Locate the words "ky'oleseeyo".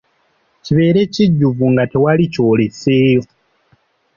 2.33-3.21